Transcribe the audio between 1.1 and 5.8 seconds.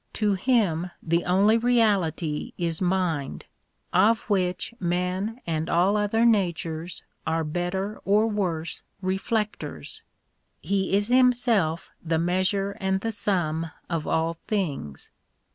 only reality is mind, of which men and